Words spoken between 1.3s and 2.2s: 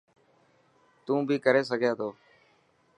ڪري سگهي ٿو.